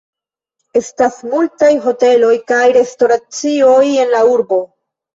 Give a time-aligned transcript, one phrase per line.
[0.79, 4.65] Estas multaj hoteloj kaj restoracioj en la urbo.